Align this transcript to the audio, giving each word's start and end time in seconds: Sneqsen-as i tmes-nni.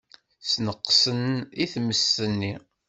Sneqsen-as 0.51 1.45
i 1.63 1.65
tmes-nni. 1.73 2.53